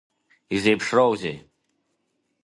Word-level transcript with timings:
Изеиԥшроузеи? 0.55 1.37